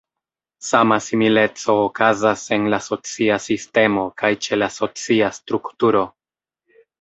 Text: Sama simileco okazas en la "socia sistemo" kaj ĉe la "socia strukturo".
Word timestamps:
Sama 0.67 0.95
simileco 1.07 1.75
okazas 1.81 2.45
en 2.57 2.65
la 2.75 2.79
"socia 2.85 3.37
sistemo" 3.45 4.07
kaj 4.23 4.33
ĉe 4.47 4.61
la 4.63 4.71
"socia 4.79 5.31
strukturo". 5.41 6.03